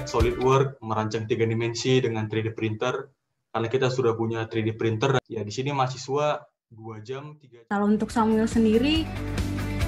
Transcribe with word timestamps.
AutoCAD, 0.00 0.08
SolidWorks, 0.08 0.72
merancang 0.80 1.24
tiga 1.28 1.44
dimensi 1.44 2.00
dengan 2.00 2.24
3D 2.24 2.56
printer. 2.56 3.12
Karena 3.50 3.68
kita 3.68 3.90
sudah 3.90 4.14
punya 4.14 4.46
3D 4.46 4.78
printer, 4.78 5.18
ya 5.26 5.42
di 5.42 5.50
sini 5.50 5.74
mahasiswa 5.74 6.46
dua 6.70 7.02
jam, 7.02 7.34
tiga. 7.42 7.66
Kalau 7.66 7.90
untuk 7.90 8.14
Samuel 8.14 8.46
sendiri, 8.46 9.02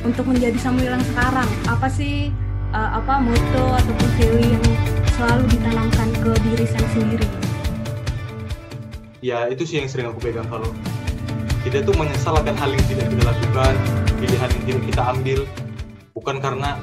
untuk 0.02 0.26
menjadi 0.26 0.58
Samuel 0.58 0.98
yang 0.98 1.06
sekarang, 1.14 1.46
apa 1.70 1.86
sih 1.86 2.34
uh, 2.74 2.98
apa 2.98 3.22
moto 3.22 3.64
atau 3.78 3.94
value 4.18 4.50
yang 4.50 4.66
selalu 5.14 5.44
ditanamkan 5.54 6.08
ke 6.10 6.30
diri 6.42 6.66
saya 6.66 6.88
sendiri? 6.90 7.26
Ya 9.22 9.46
itu 9.46 9.62
sih 9.62 9.78
yang 9.78 9.86
sering 9.86 10.10
aku 10.10 10.18
pegang 10.18 10.50
kalau 10.50 10.74
kita 11.62 11.86
tuh 11.86 11.94
menyesal 11.94 12.34
akan 12.34 12.58
hal 12.58 12.74
yang 12.74 12.86
tidak 12.90 13.06
kita 13.14 13.22
lakukan, 13.30 13.74
pilihan 14.18 14.48
yang 14.50 14.64
tidak 14.66 14.82
kita 14.90 15.02
ambil, 15.06 15.40
bukan 16.18 16.36
karena 16.42 16.74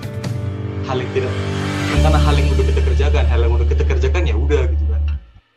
hal 0.88 0.96
yang 1.04 1.12
tidak 1.12 1.34
karena 2.00 2.16
hal 2.16 2.36
yang 2.40 2.48
udah 2.56 2.66
kita 2.72 2.80
kerjakan 2.80 3.28
hal 3.28 3.44
yang 3.44 3.52
udah 3.60 3.68
kita 3.68 3.84
kerjakan 3.84 4.24
ya 4.24 4.36
udah 4.40 4.64
gitu 4.72 4.86
kan. 4.88 5.04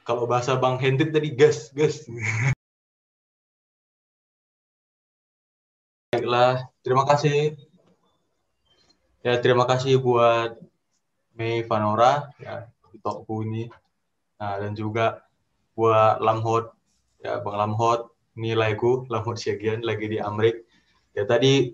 Kalau 0.02 0.26
bahasa 0.26 0.58
bang 0.58 0.74
Hendrik 0.82 1.14
tadi 1.14 1.30
gas 1.30 1.70
gas. 1.70 2.02
Baiklah 6.10 6.66
terima 6.82 7.06
kasih. 7.06 7.54
Ya 9.22 9.38
terima 9.38 9.70
kasih 9.70 10.02
buat 10.02 10.58
Mei 11.38 11.62
Vanora 11.62 12.34
ya 12.42 12.66
toko 13.06 13.46
ini. 13.46 13.70
Nah 14.42 14.58
dan 14.58 14.74
juga 14.74 15.22
buat 15.78 16.18
Lamhot 16.18 16.74
ya 17.22 17.38
Bang 17.38 17.54
Lamhot 17.54 18.10
ini 18.34 18.58
lagu 18.58 19.06
Lamhot 19.06 19.38
Siagian 19.38 19.86
lagi 19.86 20.10
di 20.10 20.18
Amrik. 20.18 20.66
Ya 21.14 21.22
tadi 21.22 21.70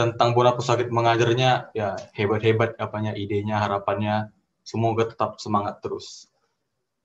tentang 0.00 0.32
Bona 0.32 0.56
Pusakit 0.56 0.88
mengajarnya 0.88 1.76
ya 1.76 1.92
hebat-hebat 2.16 2.80
apanya 2.80 3.12
idenya 3.12 3.60
harapannya. 3.60 4.32
Semoga 4.64 5.12
tetap 5.12 5.36
semangat 5.36 5.84
terus. 5.84 6.32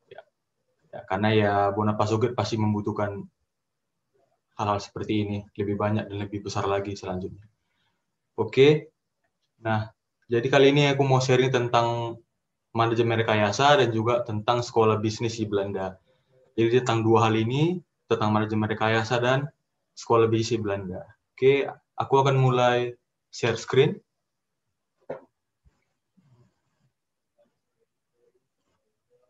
Ya, 0.07 0.23
ya 0.95 0.99
karena 1.03 1.29
ya 1.35 1.53
Bona 1.75 1.99
Pasugit 1.99 2.31
pasti 2.31 2.55
membutuhkan 2.55 3.27
hal-hal 4.55 4.79
seperti 4.79 5.27
ini. 5.27 5.37
Lebih 5.59 5.75
banyak 5.75 6.07
dan 6.07 6.17
lebih 6.23 6.47
besar 6.47 6.63
lagi 6.71 6.95
selanjutnya. 6.95 7.43
Oke. 8.39 8.95
Nah 9.59 9.91
jadi 10.31 10.47
kali 10.47 10.71
ini 10.71 10.95
aku 10.95 11.03
mau 11.03 11.19
sharing 11.19 11.51
tentang 11.51 12.15
manajemen 12.71 13.19
rekayasa 13.19 13.83
dan 13.83 13.91
juga 13.91 14.23
tentang 14.23 14.63
sekolah 14.63 15.03
bisnis 15.03 15.35
di 15.35 15.43
Belanda. 15.43 15.99
Jadi 16.55 16.79
tentang 16.79 17.03
dua 17.03 17.27
hal 17.27 17.35
ini 17.35 17.83
tentang 18.07 18.31
manajemen 18.31 18.71
rekayasa 18.71 19.19
dan 19.19 19.51
sekolah 19.99 20.31
bisnis 20.31 20.55
di 20.55 20.59
Belanda. 20.63 21.03
Oke 21.35 21.67
Aku 21.95 22.19
akan 22.19 22.35
mulai 22.35 22.99
share 23.31 23.55
screen. 23.55 23.95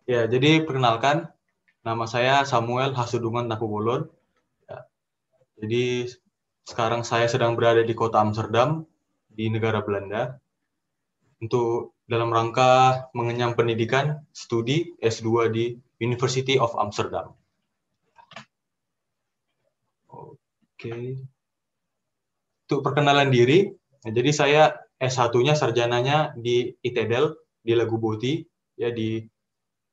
Ya, 0.05 0.29
jadi 0.29 0.61
perkenalkan, 0.61 1.33
nama 1.81 2.05
saya 2.05 2.45
Samuel 2.45 2.93
Hasudungan 2.93 3.49
Tapubolon. 3.49 4.05
Ya, 4.69 4.85
jadi 5.57 6.13
sekarang 6.65 7.01
saya 7.01 7.25
sedang 7.25 7.57
berada 7.57 7.81
di 7.81 7.93
kota 7.97 8.21
Amsterdam, 8.21 8.85
di 9.29 9.49
negara 9.49 9.81
Belanda, 9.81 10.37
untuk 11.41 11.97
dalam 12.05 12.29
rangka 12.29 13.05
mengenyam 13.17 13.57
pendidikan 13.57 14.21
studi 14.29 14.93
S2 15.01 15.49
di 15.49 15.73
University 15.97 16.57
of 16.57 16.73
Amsterdam. 16.77 17.33
Oke. 20.09 21.25
Untuk 22.65 22.81
perkenalan 22.81 23.29
diri, 23.29 23.69
nah, 24.01 24.11
jadi 24.11 24.31
saya 24.33 24.63
S1-nya 24.97 25.53
sarjananya 25.53 26.33
di 26.33 26.73
ITEDEL 26.81 27.37
di 27.61 27.73
Lagu 27.77 28.01
Boti 28.01 28.41
ya 28.73 28.89
di 28.89 29.21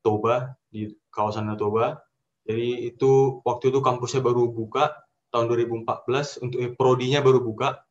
Toba 0.01 0.53
di 0.73 0.89
kawasan 1.13 1.53
Toba. 1.55 2.01
Jadi 2.43 2.91
itu 2.91 3.45
waktu 3.47 3.71
itu 3.71 3.79
kampusnya 3.85 4.25
baru 4.25 4.51
buka 4.51 4.91
tahun 5.31 5.47
2014 5.53 6.43
untuk 6.43 6.59
eh, 6.59 6.73
prodinya 6.75 7.23
baru 7.23 7.39
buka 7.39 7.87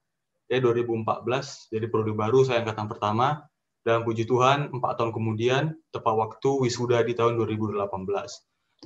ya 0.52 0.60
2014 0.60 1.72
jadi 1.72 1.86
prodi 1.88 2.12
baru 2.12 2.44
saya 2.44 2.66
angkatan 2.66 2.90
pertama. 2.92 3.48
Dan 3.82 4.06
puji 4.06 4.30
Tuhan 4.30 4.70
empat 4.78 5.02
tahun 5.02 5.10
kemudian 5.10 5.74
tepat 5.90 6.14
waktu 6.14 6.50
wisuda 6.62 7.02
di 7.02 7.18
tahun 7.18 7.34
2018 7.34 7.82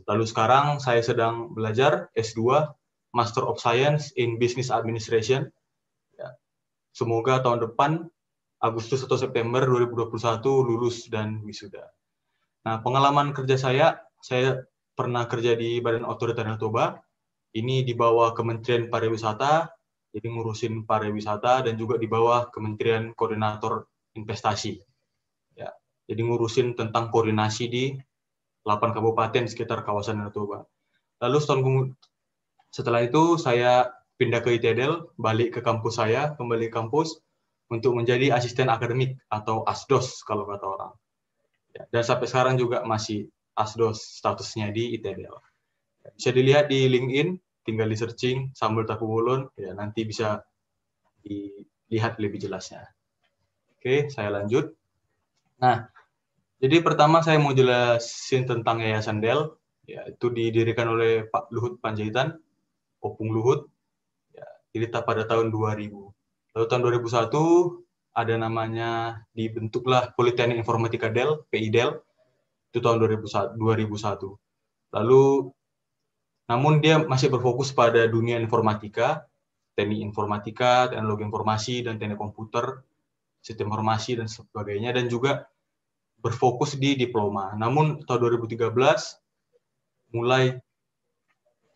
lalu 0.03 0.25
sekarang 0.27 0.83
saya 0.83 1.00
sedang 1.00 1.56
belajar 1.56 2.12
S2 2.19 2.67
Master 3.16 3.47
of 3.47 3.63
Science 3.63 4.12
in 4.19 4.35
Business 4.35 4.67
Administration 4.67 5.47
Semoga 6.95 7.44
tahun 7.44 7.59
depan 7.59 8.07
Agustus 8.63 9.03
atau 9.03 9.19
September 9.19 9.59
2021 9.67 10.16
lulus 10.63 11.11
dan 11.11 11.44
wisuda. 11.44 11.83
Nah, 12.63 12.79
pengalaman 12.79 13.35
kerja 13.35 13.59
saya, 13.59 14.00
saya 14.23 14.63
pernah 14.95 15.28
kerja 15.28 15.59
di 15.59 15.83
Badan 15.83 16.07
Otorita 16.07 16.39
Danau 16.39 16.56
Toba. 16.56 16.95
Ini 17.51 17.83
di 17.83 17.91
bawah 17.91 18.31
Kementerian 18.31 18.88
Pariwisata, 18.88 19.67
jadi 20.16 20.28
ngurusin 20.31 20.88
pariwisata 20.88 21.67
dan 21.67 21.75
juga 21.75 22.00
di 22.00 22.07
bawah 22.07 22.47
Kementerian 22.47 23.12
Koordinator 23.12 23.91
Investasi. 24.16 24.79
Ya, 25.59 25.75
jadi 26.07 26.23
ngurusin 26.23 26.79
tentang 26.79 27.12
koordinasi 27.12 27.63
di 27.67 27.91
8 28.63 28.95
kabupaten 28.95 29.51
sekitar 29.51 29.83
kawasan 29.83 30.23
Danau 30.23 30.31
Toba. 30.31 30.59
Lalu 31.19 31.44
setelah 32.72 33.03
itu 33.03 33.35
saya 33.35 33.91
pindah 34.15 34.39
ke 34.39 34.55
ITDL, 34.59 35.15
balik 35.19 35.59
ke 35.59 35.59
kampus 35.59 35.99
saya, 35.99 36.35
kembali 36.39 36.71
ke 36.71 36.73
kampus 36.75 37.19
untuk 37.67 37.97
menjadi 37.97 38.31
asisten 38.35 38.71
akademik 38.71 39.17
atau 39.27 39.65
ASDOS 39.65 40.23
kalau 40.23 40.45
kata 40.47 40.65
orang. 40.65 40.93
Ya, 41.75 41.83
dan 41.91 42.03
sampai 42.07 42.27
sekarang 42.29 42.55
juga 42.55 42.85
masih 42.87 43.27
ASDOS 43.57 44.21
statusnya 44.21 44.71
di 44.71 44.95
ITDL. 44.95 45.35
Bisa 46.15 46.29
dilihat 46.29 46.69
di 46.69 46.85
LinkedIn, 46.85 47.35
tinggal 47.65 47.89
di 47.89 47.97
searching 47.97 48.53
Samuel 48.53 48.85
Takubulun, 48.85 49.49
ya 49.57 49.73
nanti 49.73 50.05
bisa 50.05 50.45
dilihat 51.25 52.21
lebih 52.21 52.37
jelasnya. 52.37 52.85
Oke, 53.75 54.07
saya 54.13 54.29
lanjut. 54.29 54.71
Nah, 55.57 55.89
jadi 56.61 56.79
pertama 56.85 57.25
saya 57.25 57.41
mau 57.41 57.51
jelasin 57.51 58.45
tentang 58.45 58.79
Yayasan 58.79 59.19
Del, 59.19 59.57
ya 59.89 60.05
itu 60.07 60.29
didirikan 60.29 60.93
oleh 60.93 61.25
Pak 61.25 61.49
Luhut 61.51 61.81
Panjaitan, 61.81 62.37
Opung 63.01 63.33
Luhut, 63.33 63.69
jadi 64.75 64.91
pada 64.91 65.24
tahun 65.24 65.56
2000. 65.56 65.88
Lalu 66.52 66.66
tahun 66.68 66.81
2001 66.84 67.31
ada 68.12 68.36
namanya 68.36 68.91
dibentuklah 69.31 70.12
Politeknik 70.19 70.59
Informatika 70.59 71.08
Del, 71.08 71.47
PIDEL, 71.47 71.96
itu 72.75 72.84
tahun 72.84 73.00
2001. 73.56 73.56
Lalu 74.91 75.24
namun 76.52 76.84
dia 76.84 77.00
masih 77.00 77.31
berfokus 77.31 77.72
pada 77.72 78.03
dunia 78.06 78.36
informatika, 78.36 79.24
teknik 79.80 80.03
informatika, 80.03 80.92
teknologi 80.92 81.24
informasi 81.24 81.75
dan 81.88 81.96
teknik 81.96 82.19
komputer, 82.19 82.84
sistem 83.40 83.72
informasi 83.72 84.19
dan 84.19 84.28
sebagainya 84.28 84.92
dan 84.92 85.07
juga 85.07 85.47
berfokus 86.19 86.75
di 86.75 87.00
diploma. 87.00 87.56
Namun 87.56 88.03
tahun 88.03 88.44
2013 88.44 88.75
mulai 90.12 90.59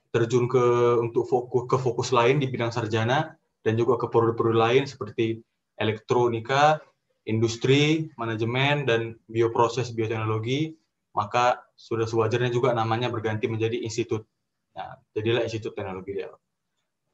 terjun 0.09 0.49
ke 0.49 0.65
untuk 1.01 1.29
fokus 1.29 1.69
ke 1.69 1.77
fokus 1.77 2.09
lain 2.09 2.41
di 2.41 2.49
bidang 2.49 2.73
sarjana 2.73 3.37
dan 3.61 3.73
juga 3.77 3.99
ke 4.01 4.07
prodi-prodi 4.09 4.57
lain 4.57 4.83
seperti 4.89 5.41
elektronika, 5.79 6.81
industri, 7.29 8.09
manajemen 8.17 8.89
dan 8.89 9.15
bioproses 9.29 9.93
bioteknologi, 9.93 10.75
maka 11.13 11.61
sudah 11.77 12.09
sewajarnya 12.09 12.51
juga 12.51 12.73
namanya 12.73 13.07
berganti 13.07 13.47
menjadi 13.47 13.79
institut. 13.79 14.25
Nah, 14.75 14.95
jadilah 15.11 15.43
Institut 15.43 15.75
Teknologi 15.75 16.15
Del. 16.15 16.31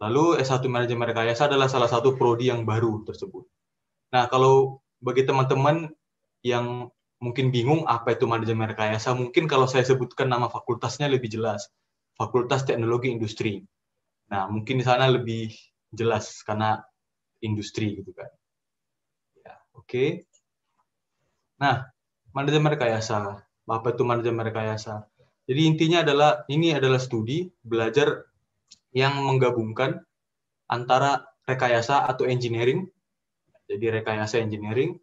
Lalu 0.03 0.43
S1 0.43 0.67
Manajemen 0.67 1.07
Rekayasa 1.07 1.47
adalah 1.47 1.71
salah 1.71 1.87
satu 1.87 2.19
prodi 2.19 2.51
yang 2.51 2.67
baru 2.67 3.07
tersebut. 3.07 3.47
Nah, 4.11 4.27
kalau 4.27 4.83
bagi 4.99 5.23
teman-teman 5.23 5.87
yang 6.43 6.91
mungkin 7.23 7.49
bingung 7.49 7.87
apa 7.87 8.13
itu 8.13 8.27
manajemen 8.27 8.69
rekayasa, 8.69 9.15
mungkin 9.15 9.47
kalau 9.47 9.65
saya 9.65 9.87
sebutkan 9.87 10.27
nama 10.27 10.51
fakultasnya 10.51 11.07
lebih 11.07 11.31
jelas. 11.31 11.71
Fakultas 12.15 12.63
Teknologi 12.63 13.11
Industri. 13.11 13.59
Nah, 14.31 14.47
mungkin 14.47 14.79
di 14.81 14.85
sana 14.87 15.11
lebih 15.11 15.51
jelas 15.91 16.41
karena 16.41 16.79
industri 17.43 17.99
gitu 18.01 18.11
kan. 18.15 18.31
Ya, 19.37 19.53
oke. 19.75 19.85
Okay. 19.85 20.09
Nah, 21.61 21.87
manajemen 22.31 22.73
rekayasa. 22.73 23.43
Apa 23.65 23.87
itu 23.93 24.03
manajemen 24.07 24.47
rekayasa? 24.47 25.05
Jadi 25.45 25.61
intinya 25.69 26.01
adalah 26.01 26.31
ini 26.49 26.73
adalah 26.73 26.97
studi 26.97 27.45
belajar 27.61 28.25
yang 28.95 29.21
menggabungkan 29.21 30.01
antara 30.65 31.21
rekayasa 31.45 32.09
atau 32.09 32.25
engineering, 32.25 32.89
jadi 33.69 34.01
rekayasa 34.01 34.41
engineering, 34.41 34.97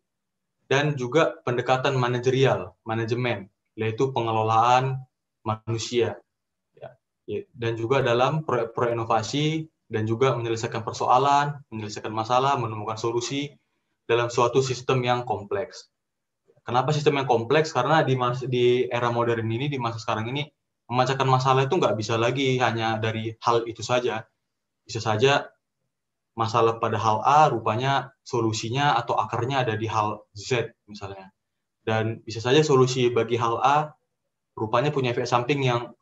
dan 0.66 0.98
juga 0.98 1.38
pendekatan 1.46 1.94
manajerial, 1.94 2.74
manajemen, 2.82 3.46
yaitu 3.78 4.10
pengelolaan 4.10 4.98
manusia 5.46 6.18
dan 7.28 7.72
juga 7.78 8.02
dalam 8.02 8.42
proyek-proyek 8.42 8.92
inovasi 8.98 9.70
dan 9.86 10.08
juga 10.08 10.34
menyelesaikan 10.34 10.82
persoalan, 10.82 11.60
menyelesaikan 11.68 12.10
masalah, 12.10 12.56
menemukan 12.56 12.96
solusi 12.96 13.52
dalam 14.08 14.32
suatu 14.32 14.64
sistem 14.64 15.04
yang 15.04 15.20
kompleks. 15.22 15.92
Kenapa 16.62 16.94
sistem 16.94 17.22
yang 17.22 17.28
kompleks? 17.28 17.74
Karena 17.74 18.06
di 18.06 18.14
mas, 18.14 18.42
di 18.46 18.86
era 18.86 19.10
modern 19.10 19.46
ini, 19.50 19.66
di 19.66 19.78
masa 19.82 19.98
sekarang 19.98 20.30
ini, 20.30 20.46
memecahkan 20.86 21.26
masalah 21.26 21.66
itu 21.66 21.74
nggak 21.74 21.94
bisa 21.98 22.14
lagi 22.16 22.58
hanya 22.62 22.98
dari 22.98 23.34
hal 23.42 23.66
itu 23.66 23.82
saja. 23.82 24.26
Bisa 24.82 24.98
saja 25.02 25.50
masalah 26.32 26.80
pada 26.80 26.96
hal 26.96 27.18
A, 27.22 27.50
rupanya 27.52 28.14
solusinya 28.24 28.96
atau 28.96 29.18
akarnya 29.18 29.66
ada 29.66 29.74
di 29.76 29.90
hal 29.90 30.24
Z 30.32 30.72
misalnya. 30.88 31.34
Dan 31.82 32.22
bisa 32.22 32.38
saja 32.38 32.62
solusi 32.62 33.10
bagi 33.10 33.36
hal 33.36 33.58
A, 33.58 33.92
rupanya 34.54 34.94
punya 34.94 35.10
efek 35.12 35.26
samping 35.26 35.66
yang 35.66 35.92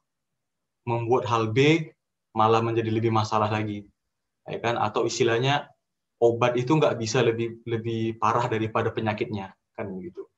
membuat 0.84 1.28
hal 1.28 1.52
B 1.52 1.90
malah 2.36 2.62
menjadi 2.62 2.90
lebih 2.92 3.10
masalah 3.10 3.50
lagi. 3.50 3.84
Ya 4.46 4.58
kan? 4.62 4.78
Atau 4.80 5.06
istilahnya 5.06 5.70
obat 6.20 6.54
itu 6.60 6.76
nggak 6.76 7.00
bisa 7.00 7.24
lebih 7.24 7.64
lebih 7.64 8.20
parah 8.20 8.46
daripada 8.46 8.92
penyakitnya 8.92 9.56
kan 9.72 9.88
begitu. 9.88 10.28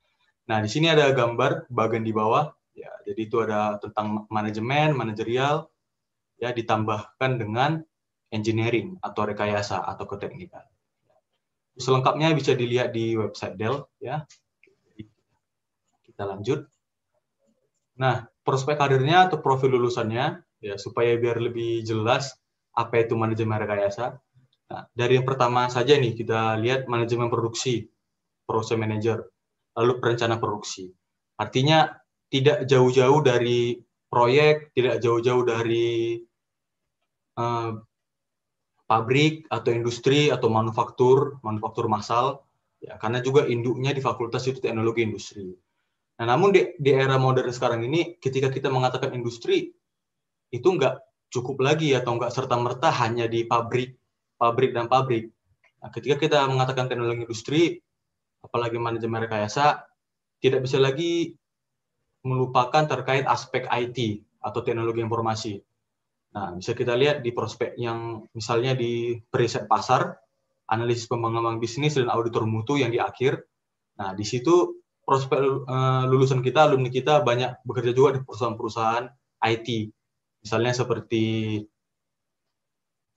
Nah 0.46 0.62
di 0.62 0.70
sini 0.70 0.88
ada 0.88 1.10
gambar 1.10 1.66
bagian 1.68 2.06
di 2.06 2.14
bawah 2.14 2.54
ya 2.72 2.88
jadi 3.04 3.20
itu 3.26 3.36
ada 3.42 3.76
tentang 3.82 4.24
manajemen 4.30 4.94
manajerial 4.94 5.68
ya 6.38 6.54
ditambahkan 6.54 7.30
dengan 7.36 7.82
engineering 8.32 8.96
atau 9.02 9.26
rekayasa 9.26 9.82
atau 9.82 10.06
keteknikan. 10.06 10.64
Selengkapnya 11.76 12.32
bisa 12.32 12.54
dilihat 12.54 12.94
di 12.94 13.18
website 13.18 13.58
Dell 13.58 13.90
ya. 13.98 14.24
Kita 16.02 16.28
lanjut. 16.28 16.68
Nah, 17.96 18.28
prospek 18.42 18.78
karirnya 18.78 19.30
atau 19.30 19.38
profil 19.38 19.78
lulusannya 19.78 20.42
ya 20.62 20.74
supaya 20.78 21.14
biar 21.18 21.42
lebih 21.42 21.82
jelas 21.82 22.34
apa 22.74 23.02
itu 23.02 23.14
manajemen 23.18 23.58
rekayasa. 23.62 24.16
Nah, 24.72 24.82
dari 24.96 25.20
yang 25.20 25.26
pertama 25.28 25.68
saja 25.68 25.98
nih 25.98 26.16
kita 26.16 26.56
lihat 26.62 26.88
manajemen 26.88 27.28
produksi, 27.28 27.84
proses 28.48 28.78
manager, 28.80 29.28
lalu 29.76 30.00
perencana 30.00 30.40
produksi. 30.40 30.88
Artinya 31.36 31.92
tidak 32.32 32.64
jauh-jauh 32.64 33.20
dari 33.20 33.76
proyek, 34.08 34.72
tidak 34.72 35.04
jauh-jauh 35.04 35.44
dari 35.44 36.16
uh, 37.36 37.76
pabrik 38.88 39.44
atau 39.52 39.70
industri 39.72 40.32
atau 40.32 40.48
manufaktur, 40.48 41.40
manufaktur 41.44 41.88
massal, 41.92 42.44
ya 42.80 42.96
karena 42.96 43.20
juga 43.20 43.44
induknya 43.44 43.92
di 43.92 44.00
fakultas 44.00 44.48
itu 44.48 44.60
teknologi 44.60 45.04
industri. 45.04 45.52
Nah, 46.22 46.38
namun 46.38 46.54
di, 46.54 46.78
di 46.78 46.94
era 46.94 47.18
modern 47.18 47.50
sekarang 47.50 47.82
ini, 47.82 48.14
ketika 48.22 48.46
kita 48.46 48.70
mengatakan 48.70 49.10
industri, 49.10 49.74
itu 50.54 50.68
nggak 50.70 51.02
cukup 51.34 51.66
lagi 51.66 51.90
atau 51.98 52.14
nggak 52.14 52.30
serta 52.30 52.54
merta 52.62 52.94
hanya 52.94 53.26
di 53.26 53.42
pabrik 53.42 53.98
pabrik 54.42 54.74
dan 54.74 54.90
pabrik. 54.90 55.30
Nah, 55.78 55.94
ketika 55.94 56.18
kita 56.18 56.42
mengatakan 56.50 56.90
teknologi 56.90 57.22
industri, 57.22 57.62
apalagi 58.42 58.74
manajemen 58.74 59.22
rekayasa, 59.22 59.86
tidak 60.42 60.66
bisa 60.66 60.82
lagi 60.82 61.38
melupakan 62.26 62.82
terkait 62.90 63.22
aspek 63.22 63.70
IT 63.70 64.26
atau 64.42 64.66
teknologi 64.66 64.98
informasi. 64.98 65.62
Nah, 66.34 66.58
bisa 66.58 66.74
kita 66.74 66.98
lihat 66.98 67.22
di 67.22 67.30
prospek 67.30 67.78
yang 67.78 68.26
misalnya 68.34 68.74
di 68.74 69.14
periset 69.30 69.70
pasar, 69.70 70.18
analisis 70.66 71.06
pengembangan 71.06 71.62
bisnis 71.62 71.94
dan 71.94 72.10
auditor 72.10 72.50
mutu 72.50 72.74
yang 72.74 72.90
di 72.90 72.98
akhir. 72.98 73.46
Nah, 74.02 74.14
di 74.18 74.26
situ 74.26 74.81
prospek 75.02 75.66
uh, 75.66 76.04
lulusan 76.06 76.40
kita, 76.40 76.70
alumni 76.70 76.88
kita 76.88 77.20
banyak 77.26 77.62
bekerja 77.66 77.92
juga 77.92 78.18
di 78.18 78.20
perusahaan-perusahaan 78.22 79.04
IT. 79.42 79.68
Misalnya 80.42 80.72
seperti 80.74 81.24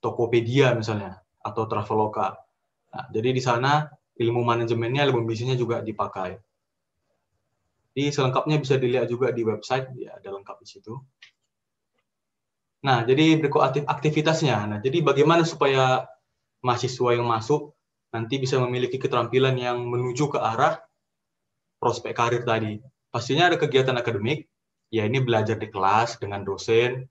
Tokopedia 0.02 0.74
misalnya 0.78 1.22
atau 1.42 1.66
Traveloka. 1.66 2.38
Nah, 2.94 3.06
jadi 3.10 3.34
di 3.34 3.42
sana 3.42 3.90
ilmu 4.18 4.42
manajemennya, 4.46 5.06
ilmu 5.10 5.26
bisnisnya 5.26 5.58
juga 5.58 5.82
dipakai. 5.82 6.38
Di 7.96 8.12
selengkapnya 8.12 8.60
bisa 8.60 8.76
dilihat 8.76 9.08
juga 9.08 9.32
di 9.32 9.42
website, 9.42 9.94
ya 9.98 10.20
ada 10.20 10.30
lengkap 10.36 10.58
di 10.62 10.68
situ. 10.68 10.94
Nah, 12.86 13.02
jadi 13.02 13.42
berikut 13.42 13.88
aktivitasnya. 13.90 14.58
Nah, 14.70 14.78
jadi 14.84 15.02
bagaimana 15.02 15.42
supaya 15.42 16.06
mahasiswa 16.62 17.18
yang 17.18 17.26
masuk 17.26 17.74
nanti 18.14 18.38
bisa 18.38 18.62
memiliki 18.62 19.02
keterampilan 19.02 19.58
yang 19.58 19.82
menuju 19.90 20.30
ke 20.30 20.38
arah 20.38 20.80
prospek 21.86 22.18
karir 22.18 22.42
tadi. 22.42 22.82
Pastinya 23.14 23.54
ada 23.54 23.62
kegiatan 23.62 23.94
akademik, 23.94 24.50
ya 24.90 25.06
ini 25.06 25.22
belajar 25.22 25.62
di 25.62 25.70
kelas 25.70 26.18
dengan 26.18 26.42
dosen, 26.42 27.06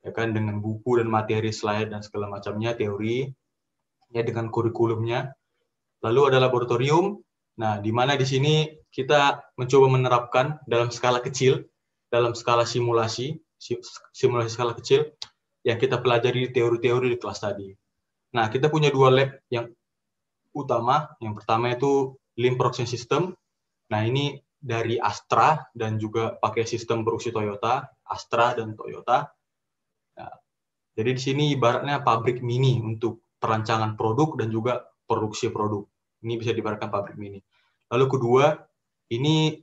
ya 0.00 0.10
kan 0.16 0.32
dengan 0.32 0.64
buku 0.64 0.96
dan 0.96 1.12
materi 1.12 1.52
slide 1.52 1.92
dan 1.92 2.00
segala 2.00 2.32
macamnya 2.32 2.72
teori 2.72 3.28
ya 4.08 4.24
dengan 4.24 4.48
kurikulumnya. 4.48 5.36
Lalu 6.00 6.20
ada 6.32 6.40
laboratorium. 6.40 7.20
Nah 7.60 7.78
di 7.84 7.92
mana 7.92 8.16
di 8.16 8.24
sini 8.24 8.66
kita 8.88 9.52
mencoba 9.60 9.86
menerapkan 9.92 10.58
dalam 10.64 10.88
skala 10.88 11.20
kecil 11.20 11.68
dalam 12.08 12.32
skala 12.34 12.62
simulasi 12.62 13.38
simulasi 14.14 14.50
skala 14.52 14.74
kecil 14.74 15.12
yang 15.64 15.80
kita 15.80 15.98
pelajari 15.98 16.52
teori-teori 16.52 17.12
di 17.12 17.18
kelas 17.18 17.40
tadi. 17.44 17.72
Nah 18.36 18.50
kita 18.52 18.68
punya 18.68 18.92
dua 18.92 19.08
lab 19.08 19.30
yang 19.48 19.70
utama. 20.52 21.14
Yang 21.22 21.34
pertama 21.42 21.72
itu 21.72 22.18
Lean 22.36 22.58
Production 22.58 22.86
System 22.86 23.32
nah 23.90 24.00
ini 24.04 24.38
dari 24.56 24.96
Astra 24.96 25.60
dan 25.76 26.00
juga 26.00 26.36
pakai 26.40 26.64
sistem 26.64 27.04
produksi 27.04 27.34
Toyota 27.34 27.84
Astra 28.08 28.56
dan 28.56 28.72
Toyota 28.72 29.28
jadi 30.94 31.10
di 31.10 31.20
sini 31.20 31.44
ibaratnya 31.58 32.06
pabrik 32.06 32.38
mini 32.38 32.78
untuk 32.78 33.26
perancangan 33.42 33.98
produk 33.98 34.38
dan 34.38 34.48
juga 34.54 34.86
produksi 35.10 35.50
produk. 35.50 35.82
Ini 36.22 36.38
bisa 36.38 36.54
diibaratkan 36.54 36.88
pabrik 36.88 37.18
mini. 37.18 37.42
Lalu 37.90 38.06
kedua, 38.08 38.54
ini 39.10 39.58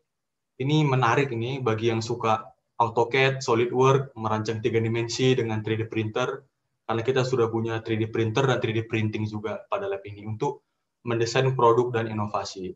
ini 0.62 0.78
menarik 0.86 1.32
ini 1.32 1.64
bagi 1.64 1.90
yang 1.90 2.04
suka 2.04 2.52
AutoCAD, 2.78 3.42
SolidWorks, 3.42 4.14
merancang 4.20 4.60
tiga 4.60 4.78
dimensi 4.78 5.34
dengan 5.34 5.64
3D 5.64 5.88
printer, 5.88 6.46
karena 6.86 7.02
kita 7.02 7.24
sudah 7.24 7.48
punya 7.48 7.80
3D 7.80 8.12
printer 8.12 8.46
dan 8.46 8.60
3D 8.60 8.86
printing 8.86 9.26
juga 9.26 9.64
pada 9.72 9.88
lab 9.88 10.04
ini 10.06 10.28
untuk 10.28 10.68
mendesain 11.08 11.50
produk 11.58 11.90
dan 11.90 12.12
inovasi. 12.12 12.70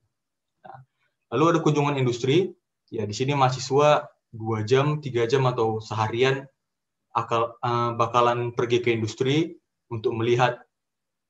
Nah, 0.66 0.78
lalu 1.36 1.52
ada 1.52 1.60
kunjungan 1.60 2.00
industri, 2.00 2.56
ya 2.88 3.04
di 3.04 3.12
sini 3.12 3.36
mahasiswa 3.36 4.08
dua 4.32 4.64
jam, 4.64 5.04
tiga 5.04 5.28
jam 5.28 5.44
atau 5.52 5.84
seharian 5.84 6.48
akal 7.12 7.60
uh, 7.60 7.92
bakalan 8.00 8.56
pergi 8.56 8.80
ke 8.80 8.96
industri 8.96 9.60
untuk 9.92 10.16
melihat 10.16 10.64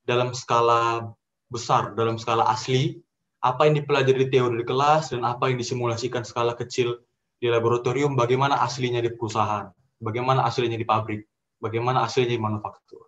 dalam 0.06 0.30
skala 0.30 1.10
besar, 1.50 1.98
dalam 1.98 2.18
skala 2.18 2.46
asli, 2.46 3.02
apa 3.42 3.66
yang 3.66 3.82
dipelajari 3.82 4.26
di 4.26 4.28
teori 4.30 4.62
di 4.62 4.66
kelas 4.66 5.10
dan 5.10 5.26
apa 5.26 5.50
yang 5.50 5.58
disimulasikan 5.58 6.22
skala 6.22 6.54
kecil 6.54 7.02
di 7.42 7.50
laboratorium, 7.50 8.14
bagaimana 8.14 8.62
aslinya 8.62 9.02
di 9.02 9.10
perusahaan, 9.10 9.70
bagaimana 9.98 10.46
aslinya 10.46 10.78
di 10.78 10.86
pabrik, 10.86 11.26
bagaimana 11.58 12.06
aslinya 12.06 12.34
di 12.34 12.40
manufaktur. 12.40 13.06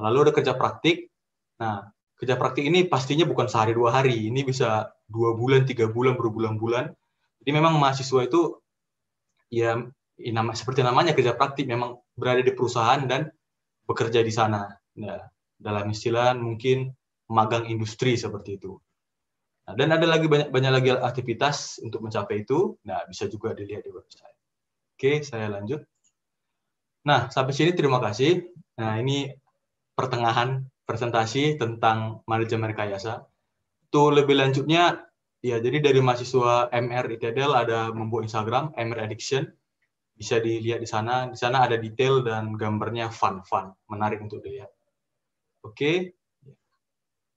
Lalu 0.00 0.30
ada 0.30 0.32
kerja 0.32 0.52
praktik. 0.56 1.12
Nah, 1.60 1.92
kerja 2.16 2.40
praktik 2.40 2.64
ini 2.64 2.88
pastinya 2.88 3.28
bukan 3.28 3.52
sehari 3.52 3.76
dua 3.76 3.92
hari, 3.92 4.32
ini 4.32 4.40
bisa 4.42 4.88
dua 5.10 5.34
bulan, 5.34 5.66
tiga 5.66 5.90
bulan, 5.90 6.14
berbulan-bulan. 6.14 6.94
Jadi 7.42 7.50
memang 7.50 7.76
mahasiswa 7.82 8.20
itu 8.22 8.62
ya 9.50 9.82
ya, 10.20 10.30
nama 10.36 10.54
seperti 10.54 10.86
namanya 10.86 11.16
kerja 11.16 11.34
praktik 11.34 11.66
memang 11.66 11.98
berada 12.14 12.44
di 12.44 12.52
perusahaan 12.54 13.00
dan 13.08 13.32
bekerja 13.88 14.22
di 14.22 14.30
sana. 14.30 14.70
Nah, 15.00 15.18
dalam 15.58 15.90
istilah 15.90 16.36
mungkin 16.36 16.92
magang 17.32 17.66
industri 17.66 18.14
seperti 18.14 18.60
itu. 18.60 18.76
Nah, 19.66 19.74
dan 19.74 19.90
ada 19.96 20.06
lagi 20.06 20.26
banyak 20.28 20.52
banyak 20.52 20.72
lagi 20.72 20.90
aktivitas 20.94 21.80
untuk 21.82 22.04
mencapai 22.04 22.44
itu. 22.44 22.76
Nah, 22.86 23.02
bisa 23.08 23.26
juga 23.26 23.56
dilihat 23.56 23.82
di 23.82 23.90
website. 23.90 24.36
Oke, 24.94 25.24
saya 25.24 25.48
lanjut. 25.48 25.80
Nah, 27.08 27.32
sampai 27.32 27.56
sini 27.56 27.72
terima 27.72 27.98
kasih. 27.98 28.44
Nah, 28.76 29.00
ini 29.00 29.32
pertengahan 29.96 30.68
presentasi 30.84 31.56
tentang 31.56 32.20
manajemen 32.28 32.74
rekayasa. 32.76 33.29
Itu 33.90 34.14
lebih 34.14 34.38
lanjutnya, 34.38 35.02
ya 35.42 35.58
jadi 35.58 35.82
dari 35.82 35.98
mahasiswa 35.98 36.70
MR 36.70 37.10
ITDL 37.10 37.58
ada 37.58 37.90
membuat 37.90 38.30
Instagram, 38.30 38.70
MR 38.78 39.02
Addiction 39.02 39.50
bisa 40.14 40.38
dilihat 40.38 40.78
di 40.78 40.86
sana. 40.86 41.26
Di 41.26 41.34
sana 41.34 41.66
ada 41.66 41.74
detail 41.74 42.22
dan 42.22 42.54
gambarnya 42.54 43.10
fun-fun, 43.10 43.74
menarik 43.90 44.22
untuk 44.22 44.46
dilihat. 44.46 44.70
Oke. 45.66 46.14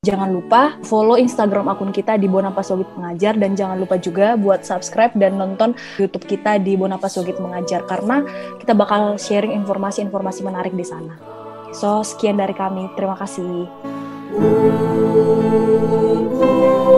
Jangan 0.04 0.36
lupa 0.36 0.76
follow 0.84 1.16
Instagram 1.16 1.72
akun 1.72 1.96
kita 1.96 2.20
di 2.20 2.28
Bonapas 2.28 2.70
Sogit 2.70 2.92
Mengajar 3.00 3.40
dan 3.40 3.56
jangan 3.56 3.80
lupa 3.80 3.96
juga 3.96 4.36
buat 4.36 4.68
subscribe 4.68 5.16
dan 5.16 5.40
nonton 5.40 5.74
YouTube 5.96 6.28
kita 6.28 6.60
di 6.60 6.76
Bonapas 6.76 7.16
Sogit 7.16 7.40
Mengajar 7.40 7.88
karena 7.88 8.20
kita 8.60 8.76
bakal 8.76 9.16
sharing 9.16 9.56
informasi-informasi 9.64 10.44
menarik 10.44 10.76
di 10.76 10.84
sana. 10.84 11.16
So, 11.72 12.04
sekian 12.04 12.36
dari 12.36 12.52
kami. 12.52 12.92
Terima 13.00 13.16
kasih. 13.16 13.66
Thank 16.44 16.88
you. 16.88 16.93